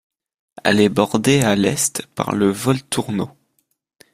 Elle 0.63 0.79
est 0.79 0.89
bordée 0.89 1.41
à 1.41 1.55
l'Est 1.55 2.07
par 2.15 2.33
le 2.33 2.49
Volturno. 2.49 3.29